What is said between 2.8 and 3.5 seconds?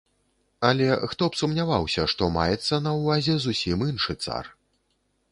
на ўвазе